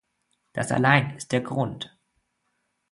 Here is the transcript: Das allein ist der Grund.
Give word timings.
Das 0.53 0.71
allein 0.71 1.15
ist 1.15 1.31
der 1.31 1.41
Grund. 1.41 1.95